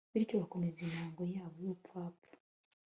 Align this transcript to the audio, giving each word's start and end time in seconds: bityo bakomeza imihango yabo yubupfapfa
bityo 0.13 0.35
bakomeza 0.41 0.77
imihango 0.81 1.21
yabo 1.35 1.55
yubupfapfa 1.61 2.29